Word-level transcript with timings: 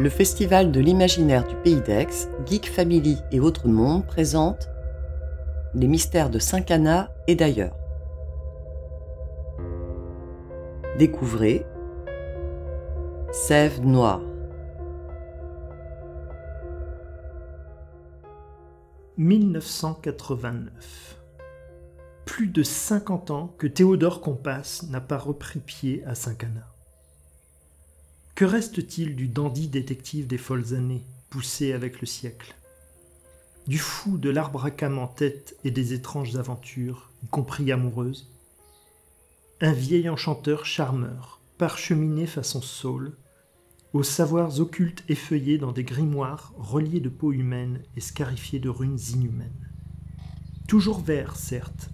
Le 0.00 0.08
Festival 0.08 0.70
de 0.70 0.78
l'imaginaire 0.78 1.44
du 1.44 1.56
Pays 1.56 1.80
d'Aix, 1.80 2.30
Geek 2.46 2.70
Family 2.70 3.18
et 3.32 3.40
Autres 3.40 3.66
Mondes 3.66 4.06
présente 4.06 4.68
Les 5.74 5.88
mystères 5.88 6.30
de 6.30 6.38
Saint-Cana 6.38 7.10
et 7.26 7.34
d'ailleurs. 7.34 7.76
Découvrez 10.98 11.66
Sève 13.32 13.84
Noire. 13.84 14.20
«1989. 19.16 21.20
Plus 22.24 22.46
de 22.46 22.62
50 22.62 23.32
ans 23.32 23.52
que 23.58 23.66
Théodore 23.66 24.20
Compas 24.20 24.84
n'a 24.90 25.00
pas 25.00 25.18
repris 25.18 25.58
pied 25.58 26.04
à 26.06 26.14
Saint-Cana. 26.14 26.77
Que 28.38 28.44
reste-t-il 28.44 29.16
du 29.16 29.26
dandy 29.26 29.66
détective 29.66 30.28
des 30.28 30.38
folles 30.38 30.72
années, 30.72 31.02
poussé 31.28 31.72
avec 31.72 32.00
le 32.00 32.06
siècle? 32.06 32.54
Du 33.66 33.78
fou 33.78 34.16
de 34.16 34.30
l'arbre 34.30 34.64
à 34.64 34.70
cam 34.70 34.96
en 35.00 35.08
tête 35.08 35.56
et 35.64 35.72
des 35.72 35.92
étranges 35.92 36.36
aventures, 36.36 37.10
y 37.24 37.26
compris 37.26 37.72
amoureuses? 37.72 38.30
Un 39.60 39.72
vieil 39.72 40.08
enchanteur 40.08 40.66
charmeur, 40.66 41.40
parcheminé 41.58 42.28
façon 42.28 42.62
saule, 42.62 43.16
aux 43.92 44.04
savoirs 44.04 44.60
occultes 44.60 45.02
effeuillés 45.08 45.58
dans 45.58 45.72
des 45.72 45.82
grimoires 45.82 46.52
reliés 46.56 47.00
de 47.00 47.08
peau 47.08 47.32
humaine 47.32 47.80
et 47.96 48.00
scarifiés 48.00 48.60
de 48.60 48.68
runes 48.68 49.00
inhumaines. 49.14 49.68
Toujours 50.68 51.00
vert, 51.00 51.34
certes, 51.34 51.90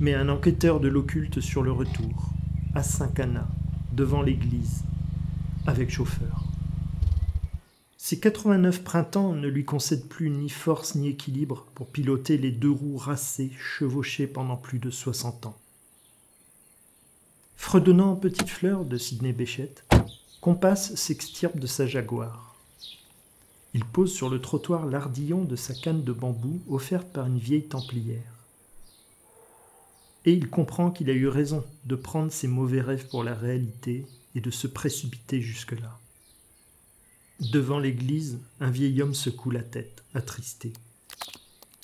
mais 0.00 0.14
un 0.14 0.30
enquêteur 0.30 0.80
de 0.80 0.88
l'occulte 0.88 1.42
sur 1.42 1.62
le 1.62 1.72
retour, 1.72 2.30
à 2.74 2.82
Saint-Cana, 2.82 3.46
devant 3.92 4.22
l'église, 4.22 4.84
avec 5.68 5.90
chauffeur. 5.90 6.44
Ces 7.98 8.18
89 8.18 8.84
printemps 8.84 9.34
ne 9.34 9.48
lui 9.48 9.66
concèdent 9.66 10.08
plus 10.08 10.30
ni 10.30 10.48
force 10.48 10.94
ni 10.94 11.08
équilibre 11.08 11.66
pour 11.74 11.88
piloter 11.88 12.38
les 12.38 12.50
deux 12.50 12.70
roues 12.70 12.96
racées 12.96 13.50
chevauchées 13.58 14.26
pendant 14.26 14.56
plus 14.56 14.78
de 14.78 14.90
60 14.90 15.44
ans. 15.44 15.58
Fredonnant 17.56 18.16
petite 18.16 18.48
fleur 18.48 18.86
de 18.86 18.96
Sidney 18.96 19.34
Béchette, 19.34 19.84
Compass 20.40 20.94
s'extirpe 20.94 21.58
de 21.58 21.66
sa 21.66 21.86
jaguar. 21.86 22.56
Il 23.74 23.84
pose 23.84 24.14
sur 24.14 24.30
le 24.30 24.40
trottoir 24.40 24.86
l'ardillon 24.86 25.44
de 25.44 25.56
sa 25.56 25.74
canne 25.74 26.02
de 26.02 26.12
bambou 26.12 26.62
offerte 26.70 27.08
par 27.08 27.26
une 27.26 27.38
vieille 27.38 27.68
templière. 27.68 28.32
Et 30.24 30.32
il 30.32 30.48
comprend 30.48 30.90
qu'il 30.90 31.10
a 31.10 31.14
eu 31.14 31.28
raison 31.28 31.62
de 31.84 31.94
prendre 31.94 32.32
ses 32.32 32.48
mauvais 32.48 32.80
rêves 32.80 33.06
pour 33.08 33.22
la 33.22 33.34
réalité 33.34 34.06
et 34.34 34.40
de 34.40 34.50
se 34.50 34.66
précipiter 34.66 35.40
jusque-là. 35.40 35.98
Devant 37.40 37.78
l'église, 37.78 38.40
un 38.60 38.70
vieil 38.70 39.00
homme 39.00 39.14
secoue 39.14 39.50
la 39.50 39.62
tête, 39.62 40.04
attristé. 40.14 40.72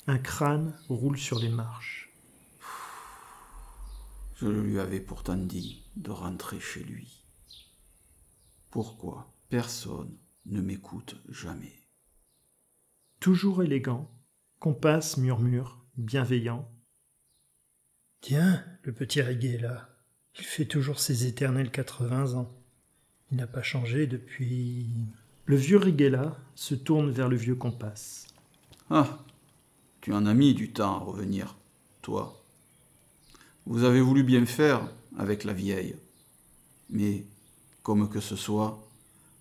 Un 0.07 0.17
crâne 0.17 0.77
roule 0.89 1.17
sur 1.17 1.39
les 1.39 1.49
marches. 1.49 2.11
Je 4.35 4.47
lui 4.47 4.79
avais 4.79 4.99
pourtant 4.99 5.37
dit 5.37 5.83
de 5.95 6.11
rentrer 6.11 6.59
chez 6.59 6.83
lui. 6.83 7.23
Pourquoi 8.69 9.33
personne 9.49 10.17
ne 10.45 10.59
m'écoute 10.59 11.15
jamais? 11.29 11.87
Toujours 13.21 13.63
élégant, 13.63 14.11
Compass 14.59 15.17
murmure, 15.17 15.85
bienveillant. 15.95 16.69
Tiens, 18.19 18.65
le 18.83 18.93
petit 18.93 19.21
Riguet 19.21 19.57
là, 19.57 19.94
il 20.37 20.45
fait 20.45 20.65
toujours 20.65 20.99
ses 20.99 21.25
éternels 21.25 21.71
80 21.71 22.33
ans. 22.33 22.51
Il 23.31 23.37
n'a 23.37 23.47
pas 23.47 23.63
changé 23.63 24.07
depuis. 24.07 24.87
Le 25.45 25.55
vieux 25.55 25.77
Riguela 25.77 26.37
se 26.55 26.75
tourne 26.75 27.11
vers 27.11 27.29
le 27.29 27.37
vieux 27.37 27.55
Compass. 27.55 28.27
Ah, 28.89 29.19
tu 30.01 30.13
en 30.13 30.25
as 30.25 30.33
mis 30.33 30.53
du 30.53 30.71
temps 30.71 30.95
à 30.95 30.99
revenir, 30.99 31.55
toi. 32.01 32.43
Vous 33.65 33.83
avez 33.83 34.01
voulu 34.01 34.23
bien 34.23 34.45
faire 34.45 34.87
avec 35.17 35.43
la 35.43 35.53
vieille. 35.53 35.95
Mais, 36.89 37.25
comme 37.81 38.09
que 38.09 38.19
ce 38.19 38.35
soit, 38.35 38.87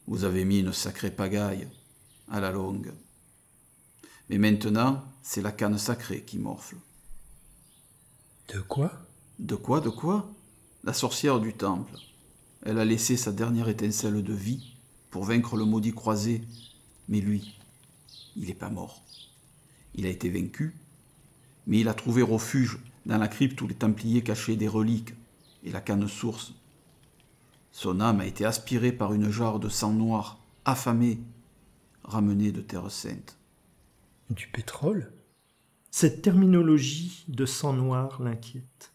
vous 0.07 0.25
avez 0.25 0.45
mis 0.45 0.61
une 0.61 0.73
sacrée 0.73 1.11
pagaille 1.11 1.69
à 2.31 2.41
la 2.41 2.53
longue. 2.53 2.93
Mais 4.31 4.39
maintenant, 4.39 5.05
c'est 5.23 5.43
la 5.43 5.53
canne 5.53 5.79
sacrée 5.79 6.23
qui 6.23 6.39
morfle. 6.39 6.77
De 8.49 8.61
quoi? 8.61 8.93
De 9.39 9.57
quoi, 9.57 9.81
de 9.81 9.91
quoi? 9.91 10.31
La 10.85 10.93
sorcière 10.93 11.41
du 11.41 11.55
temple. 11.55 11.95
Elle 12.63 12.79
a 12.79 12.85
laissé 12.85 13.17
sa 13.17 13.33
dernière 13.33 13.71
étincelle 13.71 14.23
de 14.23 14.35
vie 14.35 14.75
pour 15.11 15.25
vaincre 15.25 15.57
le 15.57 15.65
maudit 15.65 15.95
croisé. 15.95 16.43
Mais 17.09 17.21
lui, 17.21 17.59
il 18.37 18.49
n'est 18.49 18.55
pas 18.55 18.69
mort. 18.69 19.03
Il 19.95 20.05
a 20.05 20.11
été 20.11 20.29
vaincu, 20.29 20.75
mais 21.67 21.81
il 21.81 21.89
a 21.89 21.95
trouvé 21.95 22.21
refuge 22.21 22.79
dans 23.07 23.17
la 23.17 23.29
crypte 23.29 23.63
où 23.63 23.67
les 23.67 23.75
Templiers 23.75 24.23
cachaient 24.23 24.57
des 24.57 24.69
reliques 24.69 25.15
et 25.63 25.73
la 25.73 25.81
canne 25.81 26.07
source. 26.07 26.53
Son 27.73 27.99
âme 28.01 28.21
a 28.21 28.27
été 28.27 28.45
aspirée 28.45 28.93
par 28.93 29.15
une 29.15 29.31
jarre 29.31 29.61
de 29.61 29.71
sang 29.71 29.93
noir, 29.93 30.39
affamée, 30.67 31.19
ramenée 32.03 32.53
de 32.53 32.61
Terre 32.61 32.91
Sainte. 32.91 33.39
Du 34.29 34.49
pétrole? 34.49 35.11
Cette 35.91 36.21
terminologie 36.21 37.25
de 37.29 37.47
sang 37.47 37.73
noir 37.73 38.21
l'inquiète. 38.21 38.93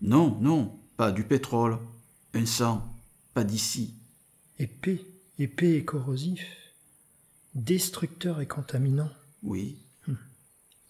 Non, 0.00 0.38
non, 0.40 0.78
pas 0.98 1.12
du 1.12 1.22
pétrole. 1.22 1.78
Un 2.34 2.44
sang, 2.44 2.84
pas 3.32 3.44
d'ici. 3.44 3.94
Épais, 4.58 5.00
épais 5.38 5.74
et 5.74 5.84
corrosif. 5.84 6.44
Destructeur 7.54 8.40
et 8.40 8.46
contaminant. 8.46 9.08
Oui, 9.42 9.78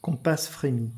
Compass 0.01 0.49
frémit. 0.49 0.93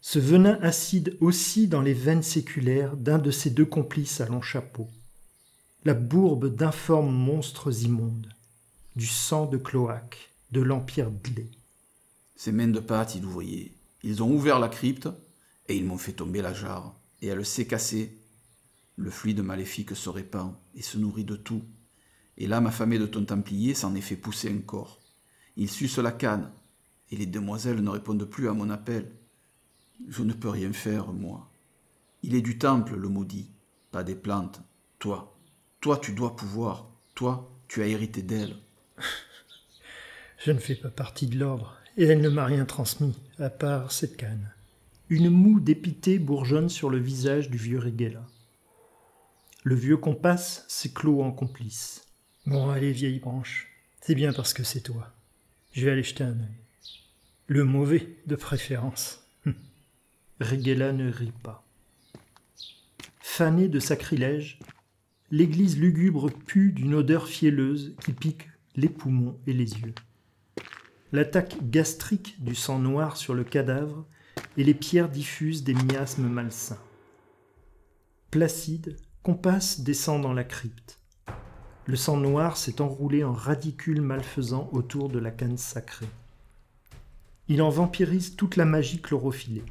Ce 0.00 0.18
venin 0.18 0.58
acide 0.62 1.16
aussi 1.20 1.68
dans 1.68 1.82
les 1.82 1.92
veines 1.92 2.22
séculaires 2.22 2.96
d'un 2.96 3.18
de 3.18 3.30
ses 3.30 3.50
deux 3.50 3.66
complices 3.66 4.22
à 4.22 4.26
long 4.26 4.40
chapeau. 4.40 4.88
La 5.84 5.92
bourbe 5.92 6.54
d'informes 6.54 7.14
monstres 7.14 7.84
immondes. 7.84 8.32
Du 8.96 9.06
sang 9.06 9.44
de 9.44 9.58
cloaque, 9.58 10.30
de 10.52 10.62
l'empire 10.62 11.10
Dlé. 11.10 11.50
ces 12.36 12.52
mains 12.52 12.68
de 12.68 12.80
pâte 12.80 13.18
d'ouvriers. 13.18 13.74
Ils 14.02 14.22
ont 14.22 14.32
ouvert 14.32 14.58
la 14.58 14.68
crypte 14.68 15.08
et 15.68 15.76
ils 15.76 15.84
m'ont 15.84 15.98
fait 15.98 16.12
tomber 16.12 16.40
la 16.40 16.54
jarre. 16.54 16.94
Et 17.20 17.26
elle 17.26 17.44
s'est 17.44 17.66
cassée. 17.66 18.16
Le 18.98 19.10
fluide 19.10 19.42
maléfique 19.42 19.94
se 19.94 20.08
répand 20.08 20.54
et 20.74 20.82
se 20.82 20.98
nourrit 20.98 21.24
de 21.24 21.36
tout. 21.36 21.62
Et 22.36 22.48
l'âme 22.48 22.66
affamée 22.66 22.98
de 22.98 23.06
ton 23.06 23.24
templier 23.24 23.72
s'en 23.74 23.94
est 23.94 24.00
fait 24.00 24.16
pousser 24.16 24.50
un 24.50 24.58
corps. 24.58 24.98
Il 25.56 25.70
suce 25.70 25.98
la 25.98 26.10
canne, 26.10 26.50
et 27.12 27.16
les 27.16 27.26
demoiselles 27.26 27.80
ne 27.80 27.90
répondent 27.90 28.24
plus 28.24 28.48
à 28.48 28.54
mon 28.54 28.70
appel. 28.70 29.08
Je 30.08 30.24
ne 30.24 30.32
peux 30.32 30.48
rien 30.48 30.72
faire, 30.72 31.12
moi. 31.12 31.48
Il 32.24 32.34
est 32.34 32.42
du 32.42 32.58
temple, 32.58 32.96
le 32.96 33.08
maudit, 33.08 33.52
pas 33.92 34.02
des 34.02 34.16
plantes. 34.16 34.62
Toi, 34.98 35.38
toi, 35.80 35.96
tu 35.98 36.12
dois 36.12 36.34
pouvoir. 36.34 36.90
Toi, 37.14 37.48
tu 37.68 37.82
as 37.82 37.86
hérité 37.86 38.22
d'elle. 38.22 38.56
Je 40.44 40.50
ne 40.50 40.58
fais 40.58 40.74
pas 40.74 40.90
partie 40.90 41.28
de 41.28 41.38
l'ordre, 41.38 41.76
et 41.96 42.04
elle 42.04 42.20
ne 42.20 42.28
m'a 42.28 42.44
rien 42.44 42.64
transmis, 42.64 43.16
à 43.38 43.48
part 43.48 43.92
cette 43.92 44.16
canne. 44.16 44.52
Une 45.08 45.30
moue 45.30 45.60
dépitée 45.60 46.18
bourgeonne 46.18 46.68
sur 46.68 46.90
le 46.90 46.98
visage 46.98 47.48
du 47.48 47.58
vieux 47.58 47.78
Riguela. 47.78 48.26
Le 49.68 49.74
vieux 49.74 49.98
Compass 49.98 50.64
s'éclot 50.66 51.20
en 51.20 51.30
complice. 51.30 52.06
Bon, 52.46 52.70
allez, 52.70 52.90
vieille 52.90 53.18
branche. 53.18 53.68
C'est 54.00 54.14
bien 54.14 54.32
parce 54.32 54.54
que 54.54 54.62
c'est 54.62 54.80
toi. 54.80 55.12
Je 55.72 55.84
vais 55.84 55.90
aller 55.90 56.02
jeter 56.02 56.24
un 56.24 56.40
œil. 56.40 56.64
Le 57.48 57.64
mauvais, 57.64 58.16
de 58.24 58.34
préférence. 58.34 59.28
Riguela 60.40 60.94
ne 60.94 61.12
rit 61.12 61.34
pas. 61.42 61.66
Fanée 63.20 63.68
de 63.68 63.78
sacrilège, 63.78 64.58
l'église 65.30 65.78
lugubre 65.78 66.30
pue 66.30 66.72
d'une 66.72 66.94
odeur 66.94 67.28
fielleuse 67.28 67.94
qui 68.02 68.14
pique 68.14 68.48
les 68.74 68.88
poumons 68.88 69.38
et 69.46 69.52
les 69.52 69.70
yeux. 69.80 69.94
L'attaque 71.12 71.58
gastrique 71.68 72.42
du 72.42 72.54
sang 72.54 72.78
noir 72.78 73.18
sur 73.18 73.34
le 73.34 73.44
cadavre 73.44 74.06
et 74.56 74.64
les 74.64 74.72
pierres 74.72 75.10
diffusent 75.10 75.62
des 75.62 75.74
miasmes 75.74 76.26
malsains. 76.26 76.80
Placide, 78.30 78.96
Compass 79.28 79.80
descend 79.80 80.22
dans 80.22 80.32
la 80.32 80.42
crypte. 80.42 80.98
Le 81.84 81.96
sang 81.96 82.16
noir 82.16 82.56
s'est 82.56 82.80
enroulé 82.80 83.24
en 83.24 83.34
radicules 83.34 84.00
malfaisants 84.00 84.70
autour 84.72 85.10
de 85.10 85.18
la 85.18 85.30
canne 85.30 85.58
sacrée. 85.58 86.08
Il 87.46 87.60
en 87.60 87.68
vampirise 87.68 88.36
toute 88.36 88.56
la 88.56 88.64
magie 88.64 89.02
chlorophyllée. 89.02 89.66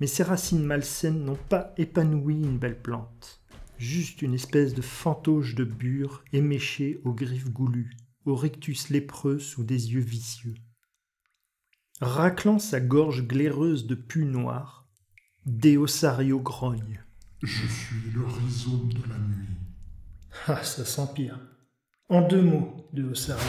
Mais 0.00 0.08
ces 0.08 0.24
racines 0.24 0.64
malsaines 0.64 1.24
n'ont 1.24 1.38
pas 1.48 1.72
épanoui 1.76 2.34
une 2.34 2.58
belle 2.58 2.82
plante, 2.82 3.40
juste 3.78 4.22
une 4.22 4.34
espèce 4.34 4.74
de 4.74 4.82
fantoche 4.82 5.54
de 5.54 5.62
bure 5.62 6.24
éméchée 6.32 7.00
aux 7.04 7.12
griffes 7.12 7.52
goulues, 7.52 7.96
au 8.24 8.34
rictus 8.34 8.90
lépreux 8.90 9.38
sous 9.38 9.62
des 9.62 9.92
yeux 9.92 10.00
vicieux. 10.00 10.56
Raclant 12.00 12.58
sa 12.58 12.80
gorge 12.80 13.24
glaireuse 13.24 13.86
de 13.86 13.94
pu 13.94 14.24
noir, 14.24 14.88
Deosario 15.44 16.40
grogne. 16.40 17.05
Je 17.42 17.66
suis 17.66 18.10
le 18.14 18.24
rhizome 18.24 18.90
de 18.94 19.02
la 19.10 19.18
nuit. 19.18 19.58
Ah, 20.46 20.64
ça 20.64 20.86
s'empire. 20.86 21.38
En 22.08 22.26
deux 22.26 22.40
mots 22.40 22.88
de 22.94 23.04
Osario. 23.10 23.44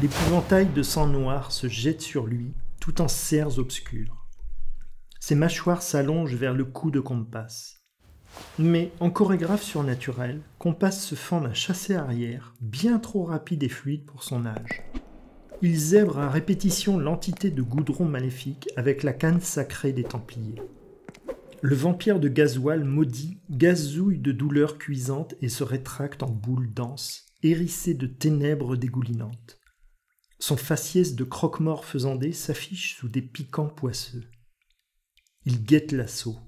L'épouvantail 0.00 0.66
de 0.66 0.82
sang 0.82 1.06
noir 1.06 1.52
se 1.52 1.68
jette 1.68 2.00
sur 2.00 2.26
lui, 2.26 2.52
tout 2.80 3.00
en 3.00 3.06
serres 3.06 3.60
obscures. 3.60 4.26
Ses 5.20 5.36
mâchoires 5.36 5.82
s'allongent 5.82 6.34
vers 6.34 6.54
le 6.54 6.64
cou 6.64 6.90
de 6.90 6.98
Compass. 6.98 7.84
Mais 8.58 8.90
en 8.98 9.10
chorégraphe 9.10 9.62
surnaturel, 9.62 10.40
Compass 10.58 11.00
se 11.00 11.14
fend 11.14 11.40
d'un 11.40 11.54
chassé 11.54 11.94
arrière, 11.94 12.54
bien 12.60 12.98
trop 12.98 13.24
rapide 13.24 13.62
et 13.62 13.68
fluide 13.68 14.06
pour 14.06 14.24
son 14.24 14.44
âge. 14.44 14.82
Il 15.62 15.78
zèbre 15.78 16.18
à 16.18 16.28
répétition 16.28 16.98
l'entité 16.98 17.50
de 17.50 17.62
goudron 17.62 18.06
maléfique 18.06 18.68
avec 18.76 19.04
la 19.04 19.12
canne 19.12 19.40
sacrée 19.40 19.92
des 19.92 20.04
Templiers. 20.04 20.62
Le 21.60 21.74
vampire 21.74 22.20
de 22.20 22.28
gasoil 22.28 22.84
maudit 22.84 23.40
gazouille 23.50 24.18
de 24.18 24.30
douleurs 24.30 24.78
cuisantes 24.78 25.34
et 25.40 25.48
se 25.48 25.64
rétracte 25.64 26.22
en 26.22 26.30
boule 26.30 26.72
dense, 26.72 27.26
hérissée 27.42 27.94
de 27.94 28.06
ténèbres 28.06 28.76
dégoulinantes. 28.76 29.58
Son 30.38 30.56
faciès 30.56 31.16
de 31.16 31.24
croque-mort 31.24 31.84
faisandé 31.84 32.32
s'affiche 32.32 32.96
sous 32.96 33.08
des 33.08 33.22
piquants 33.22 33.68
poisseux. 33.68 34.30
Il 35.46 35.64
guette 35.64 35.90
l'assaut. 35.90 36.38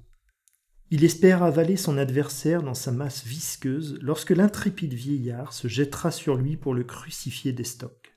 Il 0.90 1.04
espère 1.04 1.42
avaler 1.42 1.76
son 1.76 1.98
adversaire 1.98 2.62
dans 2.62 2.74
sa 2.74 2.92
masse 2.92 3.24
visqueuse 3.24 3.98
lorsque 4.00 4.30
l'intrépide 4.30 4.94
vieillard 4.94 5.52
se 5.52 5.66
jettera 5.66 6.12
sur 6.12 6.36
lui 6.36 6.56
pour 6.56 6.72
le 6.72 6.84
crucifier 6.84 7.52
des 7.52 7.64
stocks. 7.64 8.16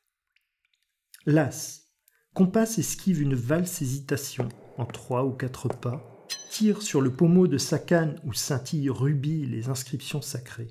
Las, 1.25 1.87
Compass 2.35 2.77
esquive 2.77 3.21
une 3.21 3.35
valse 3.35 3.81
hésitation 3.81 4.49
en 4.77 4.85
trois 4.85 5.23
ou 5.23 5.31
quatre 5.31 5.69
pas, 5.69 6.12
tire 6.53 6.83
sur 6.83 7.01
le 7.01 7.11
pommeau 7.11 7.47
de 7.47 7.57
sa 7.57 7.79
canne 7.79 8.19
où 8.23 8.31
scintillent 8.31 8.91
rubis 8.91 9.47
les 9.47 9.69
inscriptions 9.69 10.21
sacrées. 10.21 10.67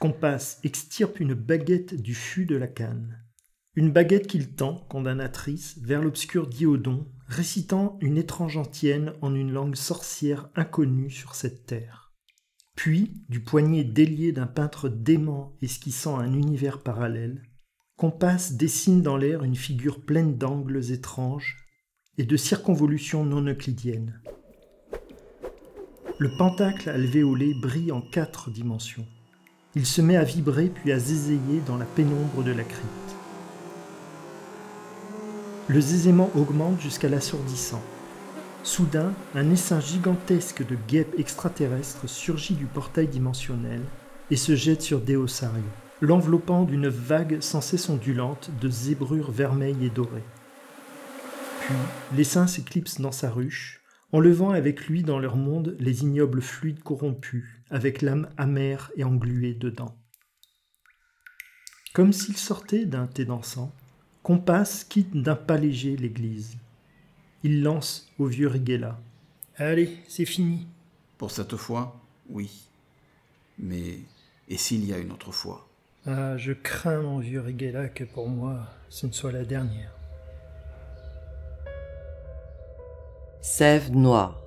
Compass 0.00 0.60
extirpe 0.64 1.18
une 1.18 1.32
baguette 1.32 1.94
du 1.94 2.14
fût 2.14 2.44
de 2.44 2.56
la 2.56 2.66
canne. 2.66 3.24
Une 3.74 3.90
baguette 3.90 4.26
qu'il 4.26 4.54
tend, 4.54 4.86
condamnatrice, 4.90 5.78
vers 5.80 6.02
l'obscur 6.02 6.46
diodon, 6.46 7.10
récitant 7.26 7.96
une 8.02 8.18
étrange 8.18 8.58
antienne 8.58 9.14
en 9.22 9.34
une 9.34 9.50
langue 9.50 9.76
sorcière 9.76 10.50
inconnue 10.56 11.10
sur 11.10 11.34
cette 11.34 11.64
terre. 11.64 12.12
Puis, 12.76 13.14
du 13.30 13.40
poignet 13.42 13.82
délié 13.82 14.32
d'un 14.32 14.46
peintre 14.46 14.90
dément 14.90 15.56
esquissant 15.62 16.18
un 16.18 16.34
univers 16.34 16.82
parallèle, 16.82 17.42
Compass 17.96 18.52
dessine 18.52 19.00
dans 19.00 19.16
l'air 19.16 19.42
une 19.42 19.56
figure 19.56 20.04
pleine 20.04 20.36
d'angles 20.36 20.92
étranges 20.92 21.61
et 22.18 22.24
de 22.24 22.36
circonvolutions 22.36 23.24
non 23.24 23.46
euclidiennes. 23.46 24.20
Le 26.18 26.30
pentacle 26.36 26.88
alvéolé 26.90 27.54
brille 27.54 27.90
en 27.90 28.00
quatre 28.00 28.50
dimensions. 28.50 29.06
Il 29.74 29.86
se 29.86 30.02
met 30.02 30.16
à 30.16 30.24
vibrer 30.24 30.66
puis 30.66 30.92
à 30.92 30.98
zézayer 30.98 31.62
dans 31.66 31.78
la 31.78 31.86
pénombre 31.86 32.44
de 32.44 32.52
la 32.52 32.64
crypte. 32.64 33.16
Le 35.68 35.80
zézaiement 35.80 36.30
augmente 36.36 36.80
jusqu'à 36.80 37.08
l'assourdissant. 37.08 37.82
Soudain, 38.62 39.12
un 39.34 39.50
essaim 39.50 39.80
gigantesque 39.80 40.66
de 40.66 40.76
guêpes 40.86 41.18
extraterrestres 41.18 42.08
surgit 42.08 42.54
du 42.54 42.66
portail 42.66 43.08
dimensionnel 43.08 43.80
et 44.30 44.36
se 44.36 44.54
jette 44.54 44.82
sur 44.82 45.00
Deosario, 45.00 45.64
l'enveloppant 46.00 46.64
d'une 46.64 46.88
vague 46.88 47.40
sans 47.40 47.60
cesse 47.60 47.88
ondulante 47.88 48.50
de 48.60 48.68
zébrures 48.68 49.30
vermeilles 49.30 49.86
et 49.86 49.90
dorées. 49.90 50.22
Puis, 51.66 51.74
l'essaim 52.16 52.46
s'éclipse 52.46 53.00
dans 53.00 53.12
sa 53.12 53.30
ruche, 53.30 53.80
enlevant 54.12 54.50
avec 54.50 54.86
lui 54.86 55.02
dans 55.02 55.18
leur 55.18 55.36
monde 55.36 55.76
les 55.78 56.02
ignobles 56.02 56.42
fluides 56.42 56.82
corrompus, 56.82 57.44
avec 57.70 58.02
l'âme 58.02 58.28
amère 58.36 58.90
et 58.96 59.04
engluée 59.04 59.54
dedans. 59.54 59.96
Comme 61.94 62.12
s'il 62.12 62.36
sortait 62.36 62.86
d'un 62.86 63.06
thé 63.06 63.24
dansant, 63.24 63.72
Compass 64.22 64.84
quitte 64.84 65.16
d'un 65.16 65.34
pas 65.34 65.56
léger 65.56 65.96
l'église. 65.96 66.56
Il 67.42 67.62
lance 67.62 68.10
au 68.18 68.26
vieux 68.26 68.48
Rigella. 68.48 69.00
Allez, 69.56 69.98
c'est 70.08 70.24
fini. 70.24 70.66
Pour 71.18 71.30
cette 71.30 71.56
fois, 71.56 72.00
oui. 72.28 72.68
Mais 73.58 73.98
et 74.48 74.56
s'il 74.56 74.84
y 74.84 74.92
a 74.92 74.98
une 74.98 75.12
autre 75.12 75.32
fois? 75.32 75.68
Ah, 76.06 76.36
je 76.36 76.52
crains, 76.52 77.02
mon 77.02 77.18
vieux 77.18 77.40
Rigella, 77.40 77.88
que 77.88 78.04
pour 78.04 78.28
moi, 78.28 78.66
ce 78.88 79.06
ne 79.06 79.12
soit 79.12 79.32
la 79.32 79.44
dernière. 79.44 79.92
Sève 83.44 83.90
noire. 83.90 84.40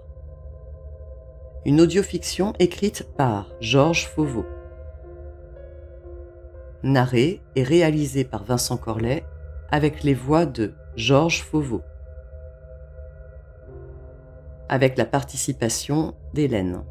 Une 1.65 1.81
audiofiction 1.81 2.53
écrite 2.59 3.06
par 3.18 3.50
Georges 3.59 4.07
Fauveau. 4.07 4.45
Narrée 6.81 7.42
et 7.57 7.63
réalisée 7.63 8.24
par 8.24 8.45
Vincent 8.45 8.77
Corlet 8.77 9.25
avec 9.69 10.03
les 10.03 10.13
voix 10.13 10.45
de 10.45 10.71
Georges 10.95 11.42
Fauveau. 11.42 11.81
Avec 14.69 14.98
la 14.98 15.06
participation 15.06 16.15
d'Hélène. 16.33 16.81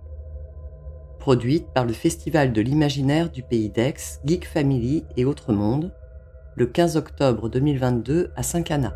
Produite 1.18 1.68
par 1.72 1.86
le 1.86 1.94
Festival 1.94 2.52
de 2.52 2.60
l'imaginaire 2.60 3.30
du 3.30 3.42
Pays 3.42 3.70
d'Aix, 3.70 4.20
Geek 4.26 4.46
Family 4.46 5.06
et 5.16 5.24
Autre 5.24 5.54
Monde, 5.54 5.90
le 6.54 6.66
15 6.66 6.98
octobre 6.98 7.48
2022 7.48 8.30
à 8.36 8.42
Saint-Cana. 8.42 8.92